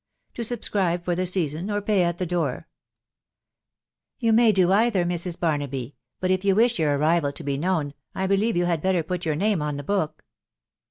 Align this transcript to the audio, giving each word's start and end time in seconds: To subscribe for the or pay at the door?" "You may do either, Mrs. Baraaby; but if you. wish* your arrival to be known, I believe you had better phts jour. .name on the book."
To 0.33 0.43
subscribe 0.43 1.05
for 1.05 1.13
the 1.13 1.65
or 1.71 1.79
pay 1.79 2.01
at 2.01 2.17
the 2.17 2.25
door?" 2.25 2.67
"You 4.19 4.33
may 4.33 4.51
do 4.51 4.71
either, 4.71 5.05
Mrs. 5.05 5.37
Baraaby; 5.39 5.93
but 6.19 6.31
if 6.31 6.43
you. 6.43 6.55
wish* 6.55 6.79
your 6.79 6.97
arrival 6.97 7.31
to 7.31 7.43
be 7.43 7.55
known, 7.55 7.93
I 8.15 8.25
believe 8.25 8.57
you 8.57 8.65
had 8.65 8.81
better 8.81 9.03
phts 9.03 9.19
jour. 9.19 9.35
.name 9.35 9.61
on 9.61 9.77
the 9.77 9.83
book." 9.83 10.23